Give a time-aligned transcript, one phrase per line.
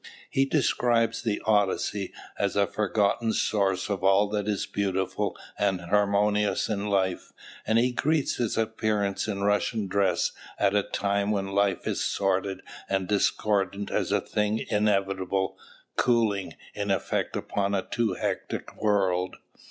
[0.31, 6.69] He describes the "Odyssey" as the forgotten source of all that is beautiful and harmonious
[6.69, 7.31] in life,
[7.67, 12.63] and he greets its appearance in Russian dress at a time when life is sordid
[12.89, 15.55] and discordant as a thing inevitable,
[15.97, 19.35] "cooling" in effect upon a too hectic world.